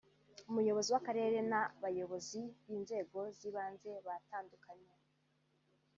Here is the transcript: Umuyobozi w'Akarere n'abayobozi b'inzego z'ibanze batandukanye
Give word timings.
Umuyobozi 0.49 0.89
w'Akarere 0.91 1.37
n'abayobozi 1.51 2.41
b'inzego 2.65 3.19
z'ibanze 3.37 3.91
batandukanye 4.07 4.91